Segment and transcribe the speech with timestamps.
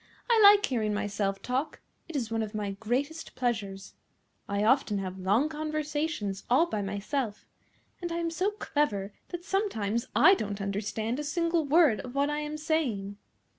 [0.27, 1.79] I like hearing myself talk.
[2.09, 3.93] It is one of my greatest pleasures.
[4.49, 7.45] I often have long conversations all by myself,
[8.01, 12.31] and I am so clever that sometimes I don't understand a single word of what
[12.31, 13.17] I am saying."